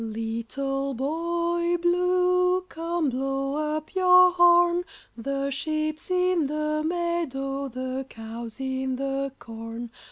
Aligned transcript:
]Little 0.01 0.95
Boy 0.95 1.77
Blue, 1.77 2.61
come 2.61 3.09
blow 3.11 3.53
up 3.75 3.93
your 3.93 4.31
horn, 4.31 4.83
The 5.15 5.51
sheep's 5.51 6.09
in 6.09 6.47
the 6.47 6.81
meadow, 6.83 7.67
the 7.67 8.03
cow's 8.09 8.59
in 8.59 8.95
the 8.95 9.31
corn. 9.37 9.91